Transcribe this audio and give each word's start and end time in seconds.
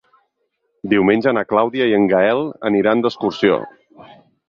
Diumenge 0.93 1.35
na 1.39 1.45
Clàudia 1.53 1.91
i 1.91 1.95
en 1.99 2.09
Gaël 2.17 2.43
aniran 2.73 3.07
d'excursió. 3.07 3.65